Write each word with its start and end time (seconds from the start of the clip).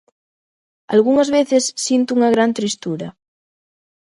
Algunhas 0.93 1.29
veces 1.37 1.63
sinto 1.85 2.09
unha 2.17 2.33
gran 2.35 2.51
tristura. 2.59 3.07